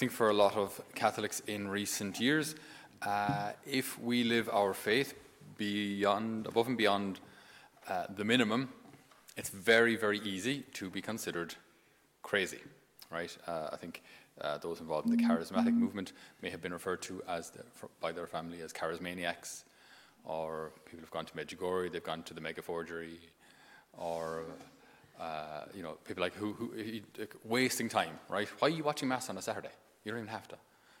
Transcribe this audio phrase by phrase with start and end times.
[0.00, 2.54] think for a lot of Catholics in recent years,
[3.02, 5.12] uh, if we live our faith
[5.58, 7.20] beyond, above and beyond
[7.86, 8.70] uh, the minimum,
[9.36, 11.54] it's very, very easy to be considered
[12.22, 12.60] crazy,
[13.10, 13.36] right?
[13.46, 14.02] Uh, I think
[14.40, 17.62] uh, those involved in the charismatic movement may have been referred to as the,
[18.00, 19.64] by their family as charismaniacs,
[20.24, 23.20] or people have gone to Medjugorje, they've gone to the mega forgery,
[23.98, 24.44] or
[25.20, 26.70] uh, you know, people like who, who
[27.44, 28.48] wasting time, right?
[28.60, 29.68] Why are you watching Mass on a Saturday?
[30.04, 30.56] You don't even have to.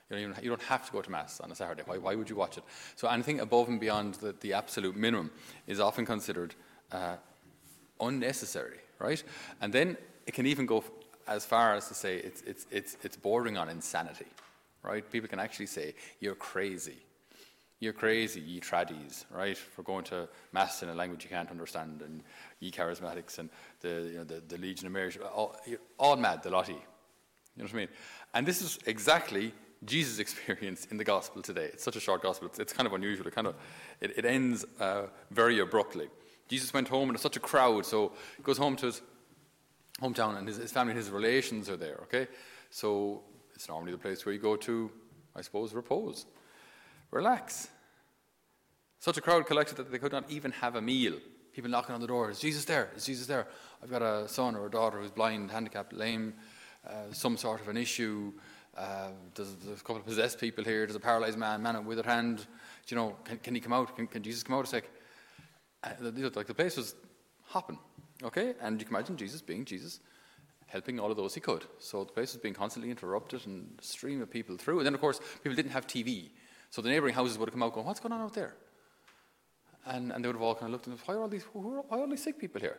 [0.08, 1.82] You don't, even, you don't have to go to Mass on a Saturday.
[1.84, 2.64] Why, why would you watch it?
[2.96, 5.30] So anything above and beyond the, the absolute minimum
[5.66, 6.54] is often considered
[6.90, 7.16] uh,
[8.00, 9.22] unnecessary, right?
[9.60, 9.96] And then
[10.26, 10.82] it can even go
[11.28, 14.26] as far as to say it's, it's, it's, it's bordering on insanity,
[14.82, 15.08] right?
[15.10, 16.96] People can actually say, you're crazy
[17.80, 22.02] you're crazy, ye tradies, right, for going to mass in a language you can't understand,
[22.02, 22.22] and
[22.60, 23.48] ye charismatics and
[23.80, 25.56] the, you know, the, the Legion of Mary, all,
[25.98, 27.88] all mad, the lot You know what I mean?
[28.34, 29.52] And this is exactly
[29.84, 31.66] Jesus' experience in the gospel today.
[31.72, 33.26] It's such a short gospel, it's, it's kind of unusual.
[33.26, 33.54] It kind of
[34.00, 36.08] it, it ends uh, very abruptly.
[36.48, 39.02] Jesus went home and there's such a crowd, so he goes home to his
[40.02, 42.26] hometown and his, his family and his relations are there, okay?
[42.70, 43.22] So
[43.54, 44.90] it's normally the place where you go to,
[45.36, 46.26] I suppose, repose
[47.10, 47.68] relax.
[48.98, 51.14] Such a crowd collected that they could not even have a meal.
[51.52, 52.30] People knocking on the door.
[52.30, 52.90] Is Jesus there?
[52.96, 53.48] Is Jesus there?
[53.82, 56.34] I've got a son or a daughter who's blind, handicapped, lame,
[56.86, 58.32] uh, some sort of an issue.
[58.76, 60.86] Uh, there's, there's, a couple of possessed people here.
[60.86, 62.38] There's a paralyzed man, man with withered hand.
[62.38, 63.94] Do you know, can, can he come out?
[63.96, 64.84] Can, can, Jesus come out a sec?
[65.82, 65.90] Uh,
[66.34, 66.94] like the place was
[67.44, 67.78] hopping,
[68.22, 68.54] okay?
[68.60, 70.00] And you can imagine Jesus being Jesus,
[70.66, 71.64] helping all of those he could.
[71.78, 74.78] So the place was being constantly interrupted and a stream of people through.
[74.78, 76.30] And then, of course, people didn't have TV.
[76.70, 78.54] So the neighbouring houses would have come out going, What's going on out there?
[79.86, 81.82] And, and they would have all kind of looked and why are all these, why
[81.90, 82.78] are all these sick people here?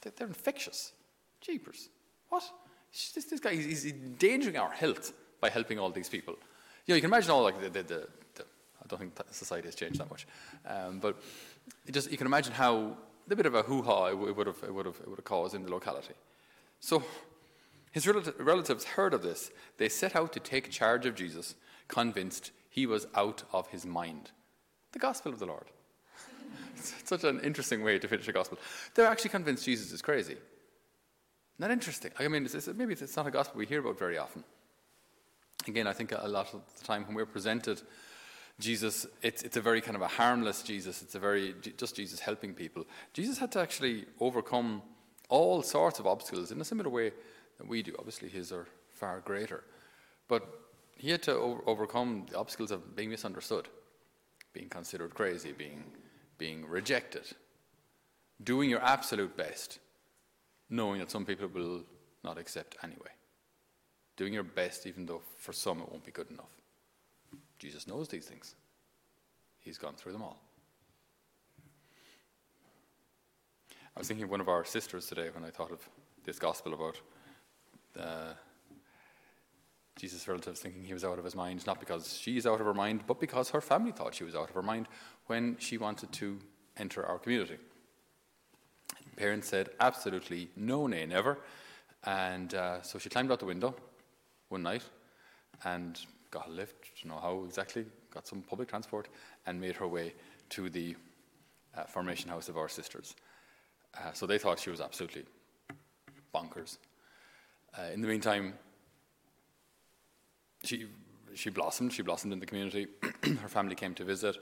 [0.00, 0.92] They're, they're infectious.
[1.40, 1.88] Jeepers.
[2.28, 2.44] What?
[2.92, 6.34] This, this guy, he's, endangering our health by helping all these people.
[6.86, 9.68] You know, you can imagine all like the, the, the, the I don't think society
[9.68, 10.26] has changed that much.
[10.66, 11.16] Um, but
[11.90, 12.96] just, you can imagine how
[13.30, 15.54] a bit of a hoo-ha it would have, it would have, it would have caused
[15.54, 16.14] in the locality.
[16.80, 17.02] So
[17.96, 19.50] his relatives heard of this.
[19.78, 21.54] They set out to take charge of Jesus,
[21.88, 24.30] convinced he was out of his mind.
[24.92, 25.64] The gospel of the Lord.
[26.76, 28.58] it's such an interesting way to finish a gospel.
[28.94, 30.36] They're actually convinced Jesus is crazy.
[31.58, 32.10] Isn't interesting?
[32.18, 34.44] I mean, it's, it's, maybe it's not a gospel we hear about very often.
[35.66, 37.80] Again, I think a lot of the time when we're presented
[38.58, 41.02] Jesus, it's, it's a very kind of a harmless Jesus.
[41.02, 42.86] It's a very, just Jesus helping people.
[43.12, 44.82] Jesus had to actually overcome
[45.28, 47.12] all sorts of obstacles in a similar way
[47.58, 47.94] that we do.
[47.98, 49.64] Obviously, his are far greater.
[50.28, 50.48] But
[50.96, 53.68] he had to over- overcome the obstacles of being misunderstood,
[54.52, 55.84] being considered crazy, being,
[56.38, 57.24] being rejected,
[58.42, 59.78] doing your absolute best,
[60.68, 61.84] knowing that some people will
[62.24, 63.10] not accept anyway.
[64.16, 66.50] Doing your best, even though for some it won't be good enough.
[67.58, 68.54] Jesus knows these things,
[69.60, 70.38] He's gone through them all.
[73.96, 75.88] I was thinking of one of our sisters today when I thought of
[76.24, 77.00] this gospel about
[77.98, 78.34] uh,
[79.96, 82.74] Jesus' relatives thinking he was out of his mind, not because she's out of her
[82.74, 84.86] mind, but because her family thought she was out of her mind
[85.26, 86.38] when she wanted to
[86.76, 87.56] enter our community.
[89.16, 91.38] Parents said, absolutely no, nay, never.
[92.04, 93.74] And uh, so she climbed out the window
[94.48, 94.82] one night
[95.64, 95.98] and
[96.30, 99.08] got a lift, you know how exactly, got some public transport,
[99.46, 100.12] and made her way
[100.50, 100.94] to the
[101.76, 103.16] uh, formation house of our sisters.
[103.96, 105.24] Uh, so they thought she was absolutely
[106.34, 106.76] bonkers.
[107.76, 108.54] Uh, in the meantime,
[110.62, 110.86] she,
[111.34, 111.92] she blossomed.
[111.92, 112.86] She blossomed in the community.
[113.40, 114.36] her family came to visit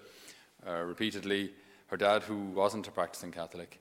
[0.67, 1.53] uh, repeatedly.
[1.89, 3.79] Her dad, who wasn't a practicing Catholic,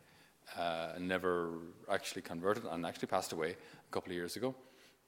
[0.57, 1.49] uh, never
[1.89, 4.55] actually converted and actually passed away a couple of years ago,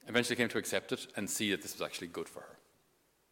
[0.07, 2.57] eventually came to accept it and see that this was actually good for her.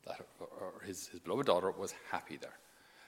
[0.08, 2.58] That her, his, his beloved daughter was happy there.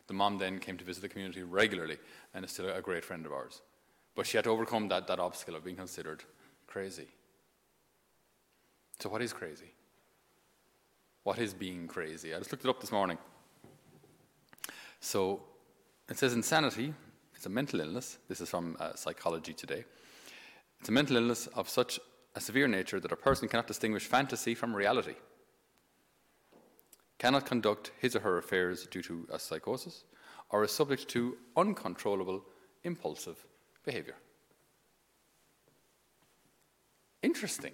[0.07, 1.97] The mom then came to visit the community regularly
[2.34, 3.61] and is still a great friend of ours.
[4.16, 6.23] But she had to overcome that, that obstacle of being considered
[6.67, 7.07] crazy.
[9.00, 9.72] So, what is crazy?
[11.23, 12.34] What is being crazy?
[12.34, 13.17] I just looked it up this morning.
[14.99, 15.41] So
[16.09, 16.93] it says insanity,
[17.46, 18.18] it's a mental illness.
[18.28, 19.86] This is from uh, Psychology Today.
[20.80, 22.00] It's a mental illness of such
[22.34, 25.14] a severe nature that a person cannot distinguish fantasy from reality,
[27.20, 30.06] cannot conduct his or her affairs due to a psychosis,
[30.50, 32.42] or is subject to uncontrollable
[32.84, 33.46] impulsive
[33.84, 34.16] behavior.
[37.22, 37.74] Interesting.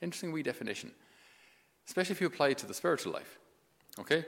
[0.00, 0.92] Interesting wee definition
[1.88, 3.40] especially if you apply it to the spiritual life.
[3.98, 4.24] Okay?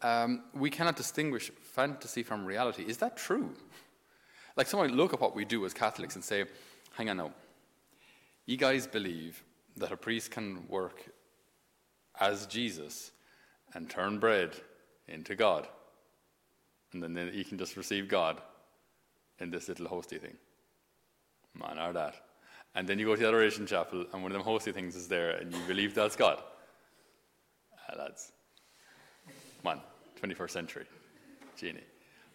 [0.00, 2.84] Um, we cannot distinguish fantasy from reality.
[2.86, 3.50] Is that true?
[4.56, 6.44] Like someone look at what we do as Catholics and say,
[6.96, 7.32] hang on now,
[8.46, 9.42] you guys believe
[9.76, 11.04] that a priest can work
[12.20, 13.10] as Jesus
[13.74, 14.52] and turn bread
[15.08, 15.66] into God.
[16.92, 18.40] And then you can just receive God
[19.40, 20.36] in this little hosty thing.
[21.54, 22.14] Man, or that.
[22.76, 25.08] And then you go to the adoration chapel, and one of them hosty things is
[25.08, 26.40] there, and you believe that's God.
[27.88, 28.30] Ah, lads.
[29.64, 29.80] Man,
[30.22, 30.86] 21st century.
[31.56, 31.80] Genie.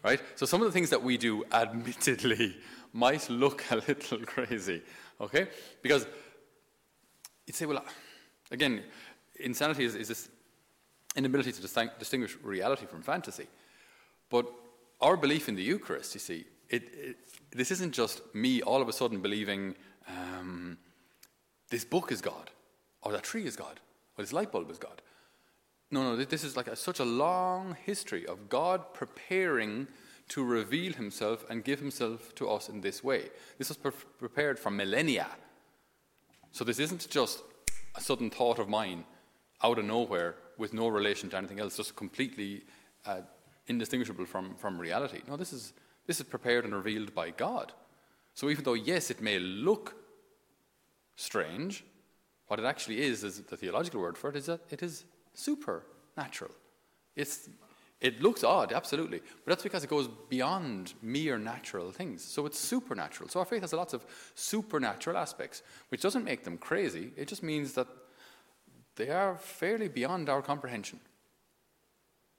[0.02, 0.20] Right?
[0.34, 2.56] So some of the things that we do, admittedly,
[2.92, 4.82] might look a little crazy.
[5.20, 5.48] Okay?
[5.82, 6.06] Because
[7.46, 7.84] you'd say, well,
[8.50, 8.82] again,
[9.38, 10.28] insanity is, is this
[11.16, 11.60] inability to
[11.98, 13.46] distinguish reality from fantasy.
[14.28, 14.46] But
[15.00, 17.16] our belief in the Eucharist, you see, it, it,
[17.50, 19.74] this isn't just me all of a sudden believing
[20.08, 20.78] um,
[21.68, 22.50] this book is God,
[23.02, 23.80] or that tree is God,
[24.16, 25.02] or this light bulb is God.
[25.90, 29.88] No, no, this is like a, such a long history of God preparing
[30.28, 33.30] to reveal himself and give himself to us in this way.
[33.58, 35.26] This was pre- prepared for millennia.
[36.52, 37.42] So this isn't just
[37.96, 39.04] a sudden thought of mine
[39.64, 42.62] out of nowhere with no relation to anything else, just completely
[43.06, 43.22] uh,
[43.66, 45.22] indistinguishable from, from reality.
[45.26, 45.72] No, this is,
[46.06, 47.72] this is prepared and revealed by God.
[48.34, 49.96] So even though, yes, it may look
[51.16, 51.84] strange,
[52.46, 55.04] what it actually is, is the theological word for it, is that it is
[55.34, 56.52] supernatural.
[57.16, 57.48] It's,
[58.00, 62.24] it looks odd, absolutely, but that's because it goes beyond mere natural things.
[62.24, 63.28] So it's supernatural.
[63.28, 64.04] So our faith has lots of
[64.34, 67.12] supernatural aspects, which doesn't make them crazy.
[67.16, 67.88] It just means that
[68.96, 71.00] they are fairly beyond our comprehension.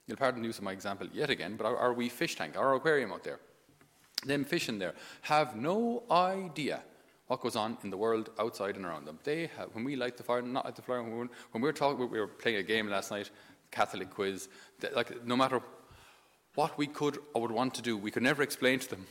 [0.06, 2.56] You'll pardon the use of my example yet again, but our, our wee fish tank,
[2.56, 3.38] our aquarium out there,
[4.26, 6.82] them fish in there have no idea
[7.26, 9.18] what goes on in the world outside and around them.
[9.24, 12.10] They have, when we light the fire, not light the fire, when, we were talking,
[12.10, 13.30] we were playing a game last night,
[13.70, 14.48] Catholic quiz.
[14.80, 15.60] That, like no matter
[16.54, 19.06] what we could or would want to do, we could never explain to them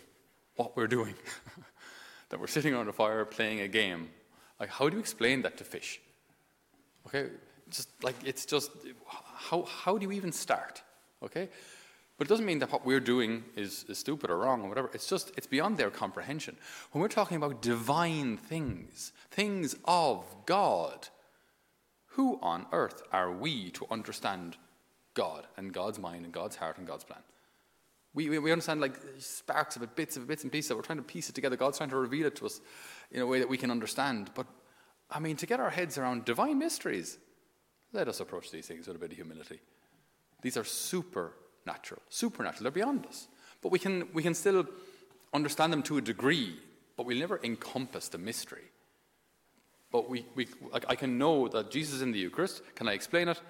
[0.55, 1.15] what we're doing.
[2.29, 4.09] that we're sitting around a fire playing a game.
[4.59, 5.99] Like, how do you explain that to fish?
[7.07, 7.29] Okay,
[7.69, 8.71] just like it's just
[9.33, 10.83] how how do you even start?
[11.23, 11.49] Okay,
[12.21, 14.91] but it doesn't mean that what we're doing is, is stupid or wrong or whatever.
[14.93, 16.55] It's just, it's beyond their comprehension.
[16.91, 21.07] When we're talking about divine things, things of God,
[22.09, 24.57] who on earth are we to understand
[25.15, 27.21] God and God's mind and God's heart and God's plan?
[28.13, 30.75] We, we, we understand like sparks of it, bits of it, bits and pieces.
[30.75, 31.55] We're trying to piece it together.
[31.57, 32.61] God's trying to reveal it to us
[33.09, 34.29] in a way that we can understand.
[34.35, 34.45] But
[35.09, 37.17] I mean, to get our heads around divine mysteries,
[37.93, 39.59] let us approach these things with a bit of humility.
[40.43, 41.33] These are super
[41.65, 42.63] natural, supernatural.
[42.63, 43.27] They're beyond us.
[43.61, 44.65] But we can, we can still
[45.33, 46.55] understand them to a degree,
[46.97, 48.63] but we'll never encompass the mystery.
[49.91, 50.47] But we, we,
[50.87, 52.61] I can know that Jesus is in the Eucharist.
[52.75, 53.41] Can I explain it?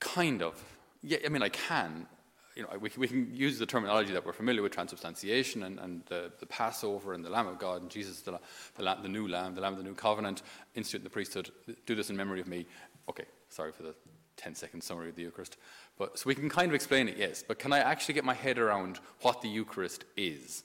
[0.00, 0.62] Kind of.
[1.02, 2.06] Yeah, I mean, I can.
[2.54, 6.02] You know, we, we can use the terminology that we're familiar with, transubstantiation and, and
[6.06, 8.38] the, the Passover and the Lamb of God and Jesus, the,
[8.76, 10.42] the, the new Lamb, the Lamb of the new covenant,
[10.74, 11.50] institute the priesthood.
[11.86, 12.66] Do this in memory of me.
[13.08, 13.94] Okay, sorry for the
[14.36, 15.56] 10 second summary of the Eucharist.
[15.98, 18.34] But, so we can kind of explain it, yes, but can I actually get my
[18.34, 20.64] head around what the Eucharist is?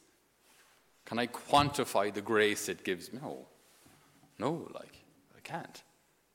[1.05, 3.11] Can I quantify the grace it gives?
[3.13, 3.47] No.
[4.39, 5.03] No, like,
[5.35, 5.83] I can't.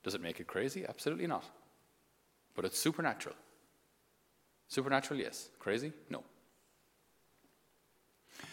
[0.03, 0.85] Does it make it crazy?
[0.88, 1.44] Absolutely not.
[2.55, 3.35] But it's supernatural.
[4.69, 5.49] Supernatural, yes.
[5.59, 5.93] Crazy?
[6.11, 6.23] No.
[8.41, 8.44] I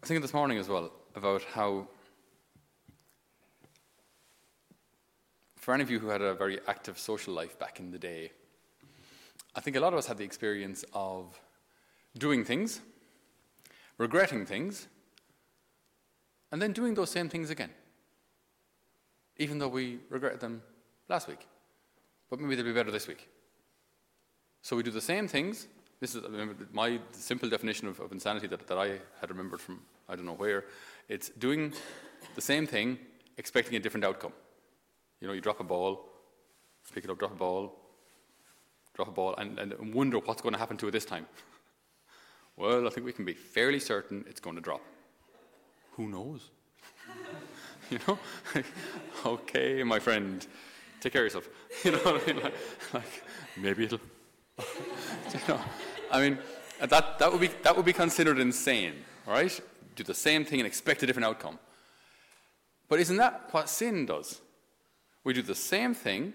[0.00, 1.86] was thinking this morning as well about how
[5.62, 8.32] for any of you who had a very active social life back in the day,
[9.54, 11.40] I think a lot of us had the experience of
[12.18, 12.80] doing things,
[13.96, 14.88] regretting things,
[16.50, 17.70] and then doing those same things again,
[19.36, 20.62] even though we regretted them
[21.08, 21.46] last week.
[22.28, 23.28] But maybe they'll be better this week.
[24.62, 25.68] So we do the same things.
[26.00, 26.24] This is
[26.72, 30.34] my simple definition of, of insanity that, that I had remembered from I don't know
[30.34, 30.64] where.
[31.08, 31.72] It's doing
[32.34, 32.98] the same thing,
[33.38, 34.32] expecting a different outcome.
[35.22, 36.08] You know, you drop a ball,
[36.92, 37.78] pick it up, drop a ball,
[38.92, 41.26] drop a ball, and, and wonder what's going to happen to it this time.
[42.56, 44.80] well, I think we can be fairly certain it's going to drop.
[45.92, 46.50] Who knows?
[47.90, 48.18] you know?
[49.24, 50.44] okay, my friend,
[51.00, 51.48] take care of yourself.
[51.84, 52.42] You know what I mean?
[52.42, 52.54] Like,
[52.92, 53.22] like
[53.56, 54.00] maybe it'll.
[54.58, 55.60] you know,
[56.10, 56.38] I mean,
[56.80, 59.60] that, that, would be, that would be considered insane, right?
[59.94, 61.60] Do the same thing and expect a different outcome.
[62.88, 64.40] But isn't that what sin does?
[65.24, 66.34] We do the same thing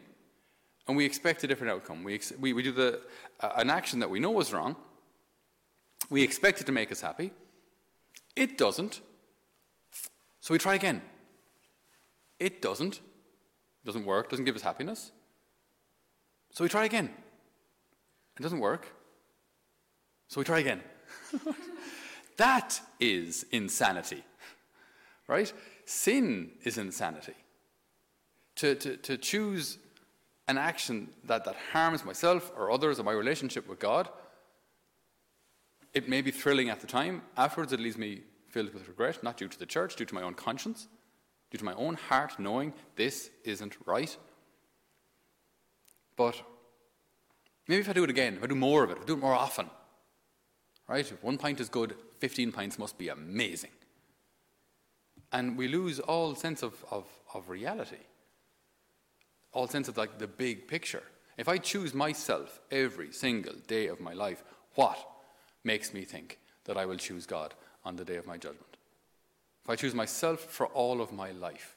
[0.87, 2.03] and we expect a different outcome.
[2.03, 3.01] We, ex- we, we do the,
[3.41, 4.75] uh, an action that we know was wrong.
[6.09, 7.31] We expect it to make us happy.
[8.35, 9.01] It doesn't.
[10.39, 11.01] So we try again.
[12.39, 13.01] It doesn't.
[13.83, 15.11] Doesn't work, doesn't give us happiness.
[16.53, 17.09] So we try again.
[18.37, 18.87] It doesn't work.
[20.29, 20.81] So we try again.
[22.37, 24.23] that is insanity.
[25.27, 25.51] Right?
[25.85, 27.33] Sin is insanity
[28.57, 29.77] to, to, to choose
[30.47, 34.09] an action that, that harms myself or others or my relationship with God,
[35.93, 37.21] it may be thrilling at the time.
[37.35, 40.21] Afterwards, it leaves me filled with regret, not due to the church, due to my
[40.21, 40.87] own conscience,
[41.51, 44.15] due to my own heart knowing this isn't right.
[46.15, 46.41] But
[47.67, 49.13] maybe if I do it again, if I do more of it, if I do
[49.13, 49.69] it more often,
[50.87, 51.09] right?
[51.11, 53.71] If one pint is good, 15 pints must be amazing.
[55.31, 57.97] And we lose all sense of, of, of reality,
[59.51, 61.03] all sense of like the big picture.
[61.37, 64.43] If I choose myself every single day of my life,
[64.75, 64.97] what
[65.63, 67.53] makes me think that I will choose God
[67.85, 68.77] on the day of my judgment?
[69.63, 71.75] If I choose myself for all of my life,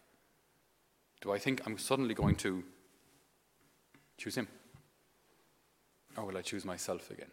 [1.20, 2.62] do I think I'm suddenly going to
[4.16, 4.48] choose Him?
[6.16, 7.30] Or will I choose myself again?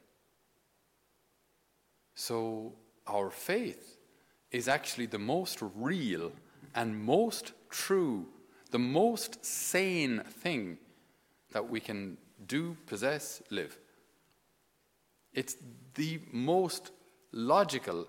[2.16, 2.74] So,
[3.06, 3.98] our faith
[4.52, 6.32] is actually the most real
[6.74, 8.26] and most true,
[8.68, 10.78] the most sane thing
[11.52, 13.78] that we can do, possess, live.
[15.34, 15.56] It's
[15.96, 16.92] the most
[17.32, 18.08] logical,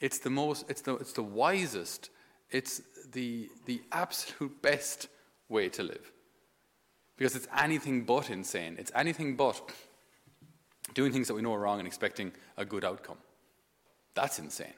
[0.00, 2.10] it's the most, it's the, it's the wisest,
[2.50, 2.82] it's
[3.12, 5.08] the, the absolute best
[5.48, 6.12] way to live.
[7.16, 8.76] Because it's anything but insane.
[8.78, 9.70] It's anything but
[10.94, 13.18] doing things that we know are wrong and expecting a good outcome.
[14.14, 14.74] That's insane.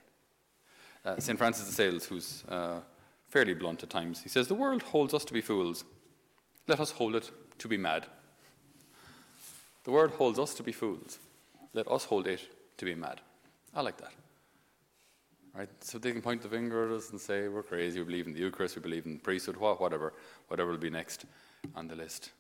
[1.05, 1.39] Uh, St.
[1.39, 2.81] Francis de Sales, who's uh,
[3.29, 5.85] fairly blunt at times, he says, The world holds us to be fools.
[6.69, 8.07] Let us hold it to be mad.
[9.85, 11.19] The world holds us to be fools.
[11.73, 12.41] Let us hold it
[12.79, 13.21] to be mad.
[13.75, 14.13] I like that.
[15.55, 15.69] Right?
[15.81, 18.33] So they can point the finger at us and say, We're crazy, we believe in
[18.33, 20.13] the Eucharist, we believe in priesthood, whatever,
[20.49, 21.25] whatever will be next
[21.75, 22.33] on the list.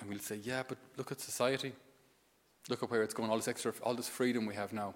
[0.00, 1.72] And we'll say, Yeah, but look at society.
[2.68, 4.94] Look at where it's going, all this extra, all this freedom we have now.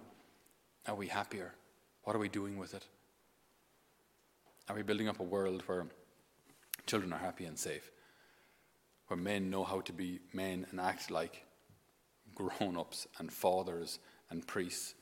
[0.86, 1.54] Are we happier?
[2.02, 2.84] What are we doing with it?
[4.68, 5.86] Are we building up a world where
[6.86, 7.90] children are happy and safe?
[9.08, 11.44] Where men know how to be men and act like
[12.34, 13.98] grown ups and fathers
[14.30, 14.94] and priests?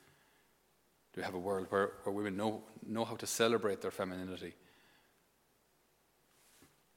[1.12, 4.54] Do we have a world where, where women know, know how to celebrate their femininity?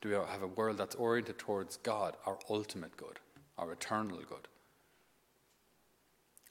[0.01, 3.19] Do we have a world that's oriented towards God, our ultimate good,
[3.57, 4.47] our eternal good?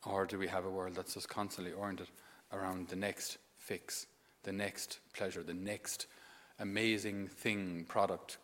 [0.05, 2.09] Or do we have a world that's just constantly oriented
[2.53, 4.07] around the next fix,
[4.43, 6.07] the next pleasure, the next
[6.59, 8.39] amazing thing, product,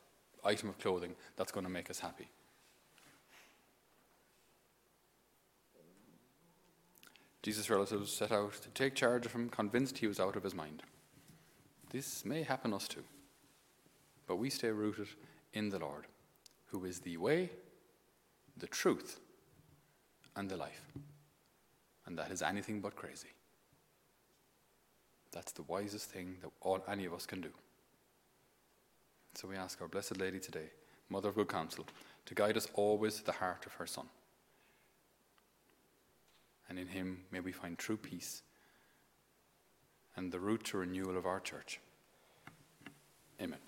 [0.45, 2.29] item of clothing that's going to make us happy?
[7.43, 10.55] Jesus' relatives set out to take charge of him, convinced he was out of his
[10.55, 10.83] mind.
[11.91, 13.05] This may happen us too,
[14.27, 15.09] but we stay rooted
[15.55, 16.07] in the Lord,
[16.67, 17.51] who is the way,
[18.57, 19.21] the truth,
[20.37, 20.83] and the life.
[22.07, 23.29] And that is anything but crazy.
[25.33, 27.51] That's the wisest thing that all, any of us can do.
[29.35, 30.71] So we ask our Blessed Lady today,
[31.11, 31.87] Mother of Good Counsel,
[32.27, 34.07] to guide us always to the heart of her Son.
[36.69, 38.43] And in him may we find true peace
[40.17, 41.81] and the route to renewal of our church.
[43.41, 43.59] Amen.